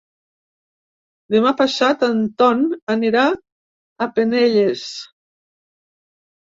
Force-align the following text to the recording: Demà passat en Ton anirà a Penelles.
Demà 1.35 1.51
passat 1.59 2.07
en 2.09 2.25
Ton 2.43 2.65
anirà 2.97 3.29
a 3.31 4.11
Penelles. 4.19 4.91